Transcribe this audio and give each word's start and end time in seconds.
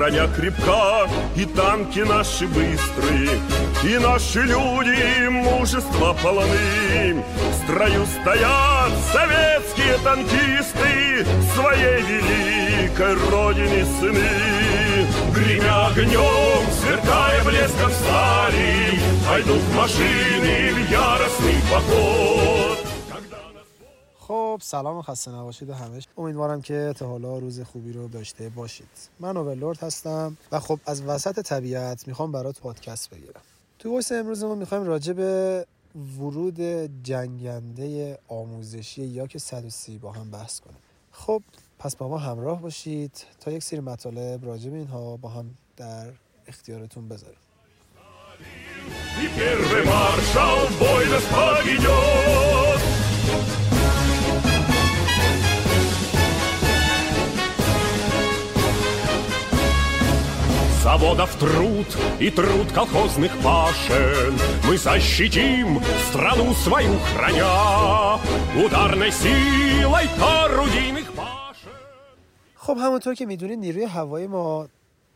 броня 0.00 0.26
крепка, 0.28 1.06
и 1.36 1.44
танки 1.44 1.98
наши 1.98 2.46
быстрые, 2.46 3.38
и 3.84 3.98
наши 3.98 4.40
люди 4.40 5.28
мужество 5.28 6.16
полны. 6.22 7.22
В 7.50 7.62
строю 7.62 8.06
стоят 8.06 8.92
советские 9.12 9.98
танкисты, 10.02 11.26
своей 11.54 12.00
великой 12.00 13.14
родине 13.30 13.84
сыны. 14.00 15.06
Гремя 15.34 15.88
огнем, 15.88 16.62
сверкая 16.80 17.44
блеском 17.44 17.90
стали, 17.90 19.00
пойдут 19.28 19.62
машины 19.76 20.72
в 20.72 20.90
яростный 20.90 21.60
поход. 21.70 22.89
خب 24.29 24.59
سلام 24.63 24.97
و 24.97 25.01
خسته 25.01 25.31
نباشید 25.31 25.69
همش 25.69 26.07
امیدوارم 26.17 26.61
که 26.61 26.93
تا 26.97 27.07
حالا 27.07 27.37
روز 27.37 27.61
خوبی 27.61 27.93
رو 27.93 28.07
داشته 28.07 28.49
باشید 28.49 29.09
من 29.19 29.37
اوورلورد 29.37 29.79
هستم 29.79 30.37
و 30.51 30.59
خب 30.59 30.79
از 30.85 31.01
وسط 31.01 31.39
طبیعت 31.39 32.07
میخوام 32.07 32.31
برات 32.31 32.59
پادکست 32.59 33.09
بگیرم 33.09 33.41
تو 33.79 33.91
وایس 33.91 34.11
امروز 34.11 34.43
ما 34.43 34.55
میخوایم 34.55 34.83
راجع 34.83 35.13
به 35.13 35.65
ورود 36.19 36.61
جنگنده 37.03 38.19
آموزشی 38.27 39.03
یا 39.03 39.27
که 39.27 39.39
130 39.39 39.97
با 39.97 40.11
هم 40.11 40.31
بحث 40.31 40.59
کنیم 40.59 40.79
خب 41.11 41.41
پس 41.79 41.95
با 41.95 42.07
ما 42.07 42.17
همراه 42.17 42.61
باشید 42.61 43.25
تا 43.39 43.51
یک 43.51 43.63
سری 43.63 43.79
مطالب 43.79 44.45
راجع 44.45 44.69
به 44.69 44.77
اینها 44.77 45.17
با 45.17 45.29
هم 45.29 45.45
در 45.77 46.11
اختیارتون 46.47 47.09
بذاریم 47.09 47.37
И 49.23 49.27
первый 49.39 49.85
маршал 49.85 50.67
бой 50.79 51.05
нас 51.07 51.23
поведет. 51.23 52.81
Заводов 60.99 61.35
труд 61.35 61.87
и 62.19 62.29
труд 62.29 62.71
колхозных 62.71 63.31
пашен 63.43 64.33
Мы 64.67 64.77
защитим 64.77 65.81
страну 66.09 66.53
свою 66.53 66.93
храня 66.99 68.19
Ударной 68.63 69.11
силой 69.11 70.05
орудийных 70.19 71.07
башен 71.15 71.35
خب 72.55 72.77
همونطور 72.77 73.13
که 73.13 73.25
میدونید 73.25 73.59
نیروی 73.59 73.83
هوایی 73.83 74.27
ما 74.27 74.67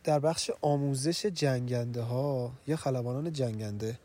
در 0.04 0.18
بخش 0.18 0.50
آموزش 0.62 1.26
جنگنده 1.26 2.02
ها 2.02 2.52
یا 2.66 2.76
خلبانان 2.76 3.32
جنگنده 3.32 3.98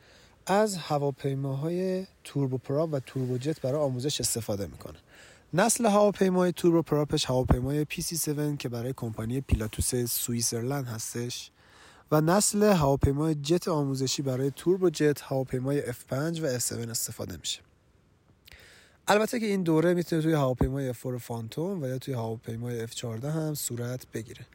از 0.45 0.77
هواپیماهای 0.77 2.05
توربوپراپ 2.23 2.89
و 2.93 2.99
توربوجت 2.99 3.61
برای 3.61 3.81
آموزش 3.81 4.21
استفاده 4.21 4.67
میکنه 4.67 4.97
نسل 5.53 5.85
هواپیمای 5.85 6.51
توربوپراپش 6.51 7.25
هواپیمای 7.25 7.85
پی 7.85 8.01
سی 8.01 8.31
7 8.31 8.59
که 8.59 8.69
برای 8.69 8.93
کمپانی 8.95 9.41
پیلاتوس 9.41 9.95
سوئیسرلند 9.95 10.87
هستش 10.87 11.51
و 12.10 12.20
نسل 12.20 12.62
هواپیمای 12.62 13.34
جت 13.34 13.68
آموزشی 13.68 14.22
برای 14.22 14.50
توربوجت 14.50 15.20
هواپیمای 15.22 15.82
F5 15.82 16.12
و 16.12 16.58
F7 16.58 16.72
استفاده 16.72 17.36
میشه. 17.36 17.60
البته 19.08 19.40
که 19.40 19.46
این 19.46 19.62
دوره 19.62 19.94
می‌تونه 19.94 20.22
توی 20.22 20.32
هواپیمای 20.32 20.92
F4 20.92 21.16
فانتوم 21.18 21.82
و 21.82 21.86
یا 21.86 21.98
توی 21.98 22.14
هواپیمای 22.14 22.86
F14 22.86 23.24
هم 23.24 23.54
صورت 23.54 24.06
بگیره. 24.12 24.46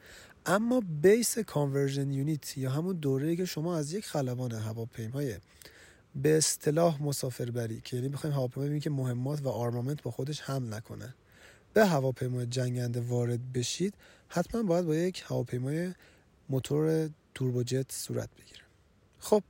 اما 0.46 0.82
بیس 1.02 1.38
conversion 1.38 2.10
unit 2.10 2.58
یا 2.58 2.70
همون 2.70 2.96
دوره‌ای 2.96 3.36
که 3.36 3.44
شما 3.44 3.76
از 3.76 3.92
یک 3.92 4.06
خلبان 4.06 4.52
هواپیمای 4.52 5.34
به 6.14 6.36
اصطلاح 6.36 7.02
مسافربری 7.02 7.80
که 7.80 7.96
یعنی 7.96 8.08
بخوایم 8.08 8.36
هواپیما 8.36 8.64
ببینیم 8.64 8.80
که 8.80 8.90
مهمات 8.90 9.42
و 9.42 9.48
armament 9.48 10.02
با 10.02 10.10
خودش 10.10 10.40
حمل 10.40 10.74
نکنه 10.74 11.14
به 11.72 11.86
هواپیمای 11.86 12.46
جنگنده 12.46 13.00
وارد 13.00 13.52
بشید 13.52 13.94
حتما 14.28 14.62
باید 14.62 14.86
با 14.86 14.96
یک 14.96 15.24
هواپیمای 15.26 15.92
موتور 16.48 17.10
توربوجت 17.36 17.92
صورت 17.92 18.28
بگیره. 18.38 18.60
خب 19.18 19.42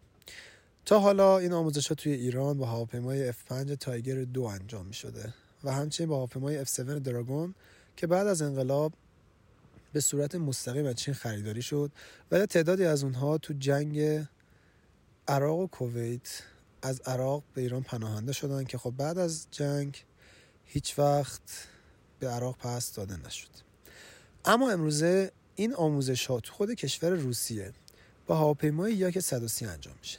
تا 0.85 0.99
حالا 0.99 1.39
این 1.39 1.53
آموزش 1.53 1.89
ها 1.89 1.95
توی 1.95 2.13
ایران 2.13 2.59
با 2.59 2.67
هواپیمای 2.67 3.33
F5 3.33 3.77
تایگر 3.81 4.25
دو 4.25 4.43
انجام 4.43 4.87
می 4.87 4.95
شده 4.95 5.35
و 5.65 5.73
همچنین 5.73 6.11
با 6.11 6.17
هواپیمای 6.17 6.65
F7 6.65 6.79
دراگون 6.79 7.55
که 7.97 8.07
بعد 8.07 8.27
از 8.27 8.43
انقلاب 8.43 8.93
به 9.93 10.01
صورت 10.01 10.35
مستقیم 10.35 10.87
از 10.87 10.95
چین 10.95 11.15
خریداری 11.15 11.63
شد 11.63 11.93
و 12.31 12.47
تعدادی 12.47 12.85
از 12.85 13.05
اونها 13.05 13.39
تو 13.39 13.55
جنگ 13.59 14.27
عراق 15.29 15.59
و 15.59 15.67
کویت 15.67 16.43
از 16.83 17.01
عراق 17.01 17.43
به 17.55 17.61
ایران 17.61 17.83
پناهنده 17.83 18.33
شدن 18.33 18.65
که 18.65 18.79
خب 18.79 18.91
بعد 18.91 19.19
از 19.19 19.47
جنگ 19.51 20.05
هیچ 20.65 20.99
وقت 20.99 21.69
به 22.19 22.29
عراق 22.29 22.57
پس 22.57 22.95
داده 22.95 23.17
نشد. 23.27 23.51
اما 24.45 24.71
امروزه 24.71 25.33
این 25.57 25.75
آموزش 25.75 26.27
ها 26.27 26.41
تو 26.41 26.53
خود 26.53 26.71
کشور 26.71 27.11
روسیه 27.11 27.73
با 28.27 28.37
هواپیمای 28.37 28.95
یاک 28.95 29.21
130 29.21 29.67
انجام 29.67 29.95
میشه. 30.01 30.19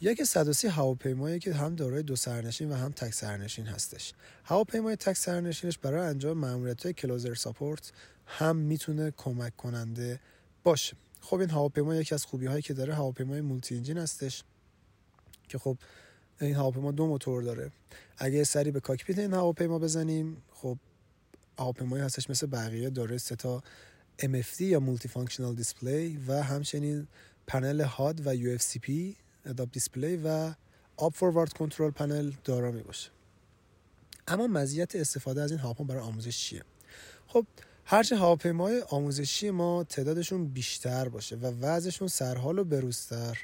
یاک 0.00 0.24
130 0.24 0.68
هواپیمایی 0.68 1.38
که 1.38 1.54
هم 1.54 1.74
دارای 1.74 2.02
دو 2.02 2.16
سرنشین 2.16 2.72
و 2.72 2.74
هم 2.74 2.92
تک 2.92 3.14
سرنشین 3.14 3.66
هستش. 3.66 4.12
هواپیمای 4.44 4.96
تک 4.96 5.16
سرنشینش 5.16 5.78
برای 5.78 6.06
انجام 6.06 6.38
ماموریت 6.38 6.82
های 6.82 6.92
کلوزر 6.92 7.34
ساپورت 7.34 7.92
هم 8.26 8.56
می‌تونه 8.56 9.10
کمک 9.16 9.56
کننده 9.56 10.20
باشه. 10.64 10.96
خب 11.20 11.40
این 11.40 11.50
هواپیما 11.50 11.94
یکی 11.94 12.14
از 12.14 12.24
خوبی 12.24 12.46
هایی 12.46 12.62
که 12.62 12.74
داره 12.74 12.94
هواپیمای 12.94 13.40
مولتی 13.40 13.76
انجین 13.76 13.98
هستش 13.98 14.44
که 15.48 15.58
خب 15.58 15.76
این 16.40 16.54
هواپیما 16.54 16.92
دو 16.92 17.06
موتور 17.06 17.42
داره. 17.42 17.70
اگه 18.18 18.44
سری 18.44 18.70
به 18.70 18.80
cockpit 18.80 19.18
این 19.18 19.34
هواپیما 19.34 19.78
بزنیم 19.78 20.42
خب 20.52 20.78
هواپیمایی 21.58 22.02
هستش 22.02 22.30
مثل 22.30 22.46
بقیه 22.46 22.90
داره 22.90 23.18
سه 23.18 23.36
تا 23.36 23.62
MFD 24.22 24.60
یا 24.60 24.80
multi 24.80 25.08
functional 25.08 25.54
display 25.54 26.16
و 26.26 26.42
همچنین 26.42 27.06
پنل 27.46 27.80
HUD 27.80 28.26
و 28.26 28.36
UFCP 28.36 28.90
head-up 29.46 29.72
display 29.72 30.16
و 30.16 30.54
up 30.96 31.14
forward 31.14 31.52
control 31.52 31.90
panel 31.90 32.32
دارا 32.44 32.70
می 32.70 32.82
باشه 32.82 33.10
اما 34.28 34.46
مزیت 34.46 34.96
استفاده 34.96 35.42
از 35.42 35.50
این 35.50 35.60
هواپیما 35.60 35.88
برای 35.88 36.02
آموزش 36.02 36.38
چیه؟ 36.38 36.62
خب 37.26 37.46
هرچه 37.84 38.16
هواپیمای 38.16 38.82
آموزشی 38.88 39.50
ما 39.50 39.84
تعدادشون 39.84 40.46
بیشتر 40.46 41.08
باشه 41.08 41.36
و 41.36 41.46
وضعشون 41.46 42.08
سرحال 42.08 42.58
و 42.58 42.64
بروزتر 42.64 43.38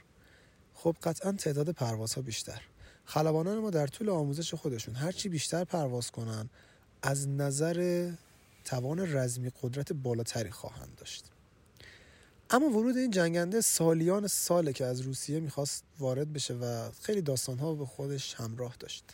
خب 0.75 0.97
قطعا 1.03 1.33
تعداد 1.33 1.71
پروازها 1.71 2.23
بیشتر. 2.23 2.63
خلبانان 3.05 3.59
ما 3.59 3.71
در 3.71 3.87
طول 3.87 4.11
آموزش 4.11 4.55
خودشون 4.55 4.95
هرچی 4.95 5.29
بیشتر 5.29 5.65
پرواز 5.65 6.11
کنن 6.11 6.51
از 7.03 7.29
نظر 7.29 8.11
توان 8.65 9.17
رزمی 9.17 9.51
قدرت 9.63 9.93
بالاتری 9.93 10.51
خواهند 10.51 10.95
داشت. 10.97 11.25
اما 12.51 12.67
ورود 12.67 12.97
این 12.97 13.11
جنگنده 13.11 13.61
سالیان 13.61 14.27
ساله 14.27 14.73
که 14.73 14.85
از 14.85 15.01
روسیه 15.01 15.41
می‌خواست 15.41 15.85
وارد 15.99 16.33
بشه 16.33 16.55
و 16.55 16.91
خیلی 17.03 17.23
داستانها 17.23 17.75
به 17.75 17.87
خودش 17.87 18.35
همراه 18.35 18.77
داشت. 18.81 19.05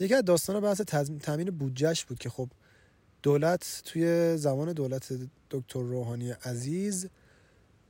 یکی 0.00 0.14
از 0.14 0.24
داستانها 0.24 0.60
بحث 0.60 0.80
تامین 1.20 1.50
بودجهش 1.50 2.04
بود 2.04 2.18
که 2.18 2.30
خب 2.30 2.48
دولت 3.22 3.82
توی 3.84 4.36
زمان 4.36 4.72
دولت 4.72 5.12
دکتر 5.50 5.80
روحانی 5.80 6.30
عزیز 6.30 7.08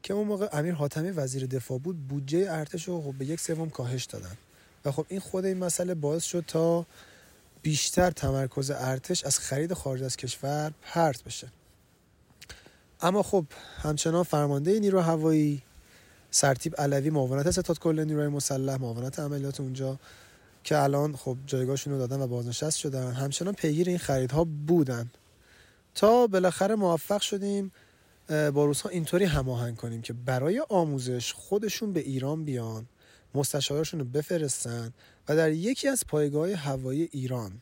که 0.03 0.15
اون 0.15 0.27
موقع 0.27 0.49
امیر 0.53 0.75
حاتمی 0.75 1.11
وزیر 1.11 1.47
دفاع 1.47 1.79
بود 1.79 2.09
بودجه 2.09 2.47
ارتش 2.51 2.89
رو 2.89 3.03
خب 3.03 3.13
به 3.19 3.27
یک 3.27 3.41
سوم 3.41 3.71
کاهش 3.71 4.05
دادن. 4.05 4.37
و 4.85 4.93
خب 4.93 5.07
این 5.09 5.21
خود 5.21 5.45
این 5.45 5.59
مسئله 5.59 5.95
باعث 5.95 6.25
شد 6.25 6.45
تا 6.47 6.87
بیشتر 7.63 8.11
تمرکز 8.11 8.71
ارتش 8.71 9.25
از 9.25 9.39
خرید 9.39 9.73
خارج 9.75 10.03
از 10.03 10.17
کشور 10.17 10.73
پرت 10.83 11.25
بشه. 11.25 11.49
اما 13.01 13.23
خب 13.23 13.45
همچنان 13.83 14.23
فرمانده 14.23 14.81
نیرو 14.81 15.01
هوایی 15.01 15.63
سرتیب 16.31 16.75
علوی 16.79 17.11
معاونت 17.11 17.51
ستاد 17.51 17.79
کل 17.79 18.05
نیروی 18.05 18.29
مسلح 18.29 18.77
معاونت 18.77 19.19
عملیات 19.19 19.61
اونجا 19.61 19.99
که 20.65 20.79
الان 20.79 21.17
خب 21.17 21.37
جایگاهشون 21.47 21.93
رو 21.93 21.99
دادن 21.99 22.21
و 22.21 22.27
بازنشست 22.27 22.79
شدن 22.79 23.13
همچنان 23.13 23.55
پیگیر 23.55 23.89
این 23.89 23.99
خریدها 23.99 24.45
بودن. 24.45 25.11
تا 25.95 26.27
بالاخره 26.27 26.75
موفق 26.75 27.21
شدیم 27.21 27.73
با 28.29 28.65
روزها 28.65 28.89
اینطوری 28.89 29.25
هماهنگ 29.25 29.77
کنیم 29.77 30.03
که 30.03 30.13
برای 30.13 30.63
آموزش 30.69 31.33
خودشون 31.33 31.93
به 31.93 32.01
ایران 32.01 32.45
بیان. 32.45 32.87
مستشارشون 33.35 34.01
رو 34.01 34.07
بفرستن 34.07 34.93
و 35.29 35.37
در 35.37 35.53
یکی 35.53 35.89
از 35.89 36.05
پایگاه 36.07 36.53
هوایی 36.53 37.09
ایران 37.13 37.53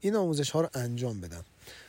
این 0.00 0.16
آموزش 0.16 0.50
ها 0.50 0.60
رو 0.60 0.68
انجام 0.74 1.20
بدن. 1.20 1.42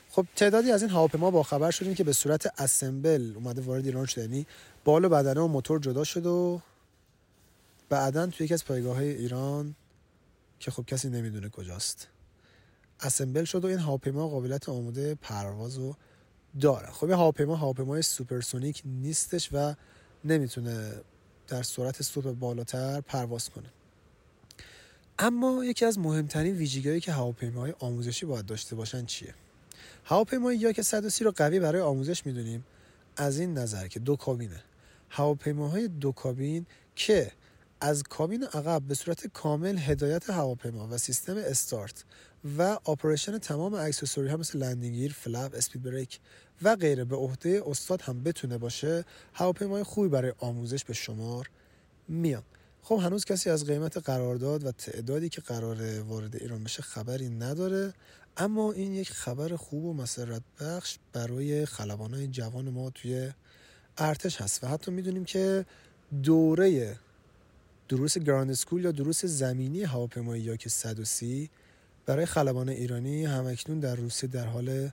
خب 0.10 0.26
تعدادی 0.36 0.72
از 0.72 0.82
این 0.82 0.92
هواپیما 0.92 1.32
با 1.32 1.44
خبر 1.44 1.72
شدیم 1.72 1.94
که 1.94 2.04
به 2.04 2.14
صورت 2.14 2.62
اسمبل 2.62 3.32
اومده 3.36 3.62
وارد 3.62 3.86
ایران 3.86 4.06
شده 4.06 4.22
یعنی 4.22 4.48
بال 4.84 5.06
و 5.06 5.10
بدنه 5.10 5.42
و 5.42 5.48
موتور 5.48 5.80
جدا 5.80 6.04
شد 6.04 6.26
و 6.26 6.62
بعدا 7.90 8.28
توی 8.28 8.46
یکی 8.46 8.54
از 8.54 8.66
پایگاه 8.66 8.98
ایران 8.98 9.76
که 10.60 10.72
خب 10.72 10.86
کسی 10.86 11.10
نمی‌دونه 11.10 11.50
کجاست 11.50 12.08
assemble 13.00 13.44
شد 13.44 13.66
و 13.66 13.68
این 13.68 13.80
هواپیما 13.80 14.28
قابلیت 14.28 14.70
آماده 14.70 15.16
پرواز 15.16 15.78
رو 15.78 15.96
داره. 16.62 16.92
خب 16.92 17.04
این 17.04 17.14
هواپیما 17.14 17.56
هواپیمای 17.56 18.02
supersonic 18.02 18.82
نیستش 18.86 19.50
و 19.54 19.76
نمی‌تونه 20.26 20.92
در 21.48 21.64
سرعت 21.64 22.02
صوت 22.02 22.28
بالاتر 22.28 23.02
پرواز 23.02 23.50
کنه. 23.50 23.70
اما 25.20 25.66
یکی 25.66 25.86
از 25.86 26.00
مهمترین 26.00 26.56
ویژگیهایی 26.56 27.02
که 27.02 27.12
هواپیماهای 27.12 27.74
آموزشی 27.80 28.26
باید 28.26 28.46
داشته 28.46 28.76
باشن 28.76 29.06
چیه؟ 29.06 29.34
هواپیمای 30.04 30.58
یاک 30.58 30.82
130 30.82 31.24
رو 31.24 31.32
قوی 31.32 31.60
برای 31.60 31.82
آموزش 31.82 32.26
می‌دونیم. 32.26 32.66
از 33.18 33.40
این 33.40 33.54
نظر 33.54 33.88
که 33.88 34.00
دو 34.00 34.16
کابینه 34.16 34.64
هواپیماهای 35.10 35.88
دو 35.88 36.12
کابین 36.12 36.66
که 36.96 37.32
از 37.86 38.04
کابین 38.04 38.44
عقب 38.44 38.82
به 38.82 38.96
صورت 38.96 39.28
کامل 39.28 39.78
هدایت 39.78 40.30
هواپیما 40.30 40.88
و 40.92 40.98
سیستم 40.98 41.38
استارت 41.38 42.04
و 42.58 42.78
operation 42.84 43.38
تمام 43.38 43.74
accessory 43.74 44.28
ها 44.28 44.38
مثل 44.38 44.60
landing 44.60 44.91
gear، 44.91 45.14
flap، 45.14 45.56
speed 45.56 45.84
brake 45.84 46.20
و 46.62 46.76
غیره 46.76 47.04
به 47.04 47.16
عهده 47.16 47.64
استاد 47.66 48.02
هم 48.02 48.24
بتونه 48.24 48.58
باشه 48.58 49.06
هواپیمای 49.34 49.84
خوبی 49.84 50.10
برای 50.10 50.34
آموزش 50.40 50.84
به 50.84 50.94
شمار 50.94 51.50
میان. 52.08 52.44
خب 52.82 52.96
هنوز 52.96 53.26
کسی 53.26 53.50
از 53.50 53.66
قیمت 53.66 53.98
قرارداد 53.98 54.66
و 54.66 54.72
تعدادی 54.72 55.30
که 55.30 55.42
قرار 55.42 56.02
وارد 56.02 56.36
ایران 56.36 56.64
بشه 56.64 56.82
خبری 56.82 57.30
نداره 57.30 57.94
اما 58.38 58.72
این 58.72 58.94
یک 58.94 59.12
خبر 59.12 59.56
خوب 59.56 59.86
و 59.86 59.94
مسرت 59.94 60.42
بخش 60.62 60.98
برای 61.14 61.66
خلبانای 61.66 62.28
جوان 62.28 62.70
ما 62.70 62.90
توی 62.90 63.32
ارتش 63.98 64.42
هست 64.42 64.64
و 64.64 64.68
حتی 64.68 64.92
می‌دونیم 64.92 65.26
که 65.26 65.66
دوره 66.24 66.98
دروس 67.90 68.18
گراند 68.18 68.52
اسکول 68.52 68.84
یا 68.84 68.92
دروس 68.92 69.26
زمینی 69.26 69.84
هواپیمایی 69.84 70.44
یا 70.44 70.56
که 70.56 70.70
130 70.70 71.50
برای 72.06 72.26
خلبان 72.26 72.70
ایرانی 72.70 73.26
همکنون 73.26 73.80
در 73.80 73.96
روسیه 73.96 74.30
در 74.30 74.46
حال 74.46 74.90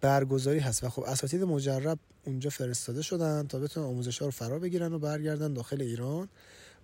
برگزاری 0.00 0.58
هست. 0.58 0.84
و 0.84 0.88
خب 0.88 1.02
اساتید 1.02 1.44
مجرب 1.44 1.98
اونجا 2.24 2.50
فرستاده 2.50 3.02
شدن 3.02 3.46
تا 3.46 3.58
بتونن 3.58 3.86
آموزش 3.86 4.18
ها 4.18 4.26
رو 4.26 4.32
فرا 4.32 4.58
بگیرن 4.58 4.92
و 4.92 4.98
برگردن 4.98 5.52
داخل 5.52 5.82
ایران. 5.82 6.28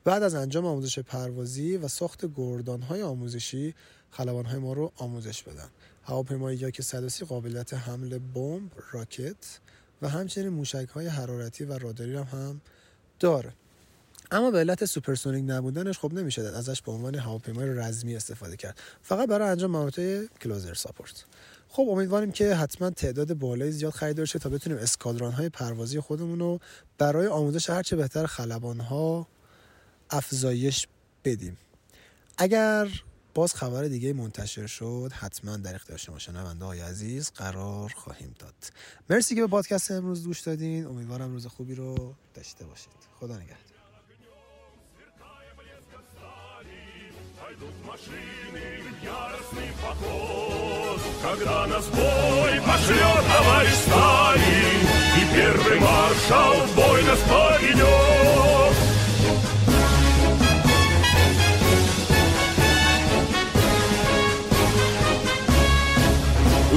بعد 0.04 0.22
از 0.22 0.34
انجام 0.34 0.66
آموزش 0.66 0.98
پروازی 0.98 1.76
و 1.76 1.88
ساخت 1.88 2.34
گردان 2.36 2.82
های 2.82 3.02
آموزشی 3.02 3.74
خلبان 4.10 4.44
های 4.44 4.58
ما 4.58 4.72
رو 4.72 4.92
آموزش 4.96 5.42
بدن. 5.42 5.68
هواپیمایی 6.02 6.58
یا 6.58 6.70
که 6.70 6.82
130 6.82 7.24
قابلیت 7.24 7.74
حمل 7.74 8.18
بمب 8.18 8.70
راکت 8.92 9.60
و 10.02 10.08
همچنین 10.08 10.48
موشک 10.48 10.88
های 10.88 11.06
حرارتی 11.06 11.64
و 11.64 11.78
راداری 11.78 12.16
هم, 12.16 12.22
هم 12.22 12.60
داره. 13.20 13.52
اما 14.30 14.50
به 14.50 14.58
علت 14.58 14.84
supersonic 14.84 15.44
نبودنش 15.46 15.98
خب 15.98 16.12
نمیشه 16.12 16.42
ازش 16.42 16.82
به 16.82 16.92
عنوان 16.92 17.14
هواپیمای 17.14 17.68
رزمی 17.68 18.16
استفاده 18.16 18.56
کرد. 18.56 18.78
فقط 19.02 19.28
برای 19.28 19.48
انجام 19.48 19.70
مهارت 19.70 20.26
close 20.38 20.61
air 20.61 20.74
support. 20.74 21.24
خب 21.68 21.88
امیدواریم 21.90 22.32
که 22.32 22.54
حتما 22.54 22.90
تعداد 22.90 23.34
بالایی 23.34 23.72
زیاد 23.72 23.92
خریدار 23.92 24.26
شه 24.26 24.38
تا 24.38 24.48
بتونیم 24.48 24.78
اسکادران 24.78 25.32
های 25.32 25.48
پروازی 25.48 26.00
خودمون 26.00 26.38
رو 26.38 26.60
برای 26.98 27.26
آموزش 27.26 27.70
هرچه 27.70 27.96
بهتر 27.96 28.26
خلبان 28.26 28.80
ها 28.80 29.26
افزایش 30.10 30.88
بدیم. 31.24 31.58
اگر 32.38 32.88
باز 33.34 33.54
خبر 33.54 33.84
دیگه 33.84 34.12
منتشر 34.12 34.66
شد 34.66 35.12
حتما 35.14 35.56
در 35.56 35.74
اختیار 35.74 35.98
شما 35.98 36.18
شنونده 36.18 36.64
های 36.64 36.80
عزیز 36.80 37.30
قرار 37.30 37.92
خواهیم 37.96 38.34
داد. 38.38 38.54
مرسی 39.10 39.34
که 39.34 39.40
به 39.40 39.46
پادکست 39.46 39.90
امروز 39.90 40.24
گوش 40.26 40.40
دادین. 40.40 40.86
امیدوارم 40.86 41.32
روز 41.32 41.46
خوبی 41.46 41.74
رو 41.74 42.14
داشته 42.34 42.64
باشید. 42.64 42.92
خدا 43.20 43.36
نگهدار. 43.36 43.77
Когда 51.22 51.66
нас 51.66 51.84
бой 51.88 52.60
пошлет 52.66 53.24
товарищ 53.36 53.74
Сталин, 53.86 54.80
И 55.16 55.36
первый 55.36 55.80
маршал 55.80 56.54
в 56.66 56.74
бой 56.74 57.02
нас 57.02 57.18
поведет, 57.20 58.67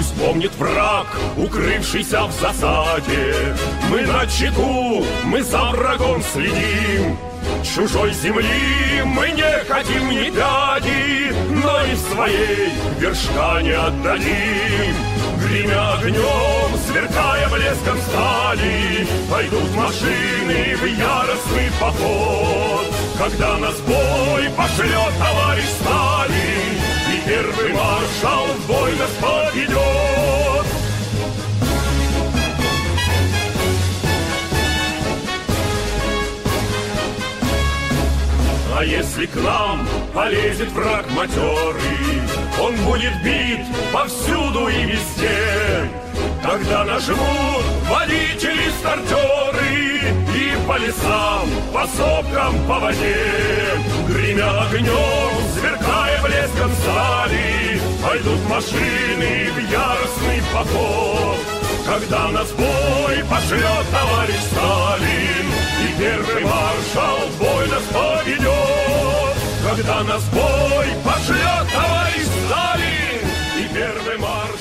Пусть 0.02 0.16
помнит 0.16 0.56
враг, 0.56 1.06
укрывшийся 1.38 2.24
в 2.24 2.32
засаде. 2.32 3.56
Мы 3.88 4.02
на 4.02 4.26
чеку, 4.26 5.06
мы 5.26 5.44
за 5.44 5.62
врагом 5.66 6.24
следим. 6.24 7.20
Чужой 7.64 8.12
земли 8.12 9.04
мы 9.06 9.30
не 9.30 9.64
хотим 9.66 10.10
ни 10.10 10.32
пяди, 10.32 11.32
Но 11.52 11.84
и 11.84 11.96
своей 11.96 12.72
вершка 13.00 13.62
не 13.62 13.74
отдадим. 13.74 15.11
Гремя 15.52 15.96
огнем, 15.96 16.80
сверкая 16.88 17.50
блеском 17.50 18.00
стали, 18.08 19.06
Пойдут 19.30 19.70
машины 19.76 20.78
в 20.78 20.86
яростный 20.86 21.70
поход. 21.78 22.88
Когда 23.20 23.58
нас 23.58 23.78
бой 23.82 24.50
пошлет 24.56 25.14
товарищ 25.20 25.66
Сталин, 25.82 27.26
первый 27.26 27.74
маршал 27.74 28.46
в 28.46 28.68
бой 28.68 28.92
нас 28.96 29.12
поведет. 29.20 30.51
Если 39.22 39.28
к 39.28 39.36
нам 39.44 39.88
полезет 40.14 40.72
враг 40.72 41.06
матерый, 41.12 42.22
Он 42.60 42.76
будет 42.86 43.14
бит 43.24 43.60
повсюду 43.94 44.68
и 44.68 44.86
везде. 44.86 45.88
Тогда 46.42 46.84
нажмут 46.84 47.64
водители-стартеры 47.88 50.02
И 50.36 50.58
по 50.68 50.76
лесам, 50.78 51.48
по 51.72 51.86
сопкам, 51.86 52.56
по 52.68 52.80
воде 52.80 53.16
Гремя 54.08 54.64
огнем, 54.64 55.32
сверкая 55.56 56.20
блеском 56.22 56.72
стали 56.82 57.80
Пойдут 58.04 58.44
машины 58.50 59.52
в 59.52 59.60
яростный 59.72 60.42
поход 60.52 61.38
Когда 61.86 62.28
нас 62.30 62.52
бой 62.54 63.24
пошлет 63.30 63.86
товарищ 63.92 64.42
Сталин 64.52 65.61
и 65.82 66.00
первый 66.00 66.44
маршал 66.44 67.20
бой 67.40 67.68
нас 67.68 67.84
поведет, 67.92 69.36
Когда 69.68 70.04
нас 70.04 70.24
бой 70.26 70.88
пошлет 71.04 71.68
товарищ 71.74 72.28
Сталин, 72.46 73.28
И 73.58 73.74
первый 73.74 74.18
маршал 74.18 74.61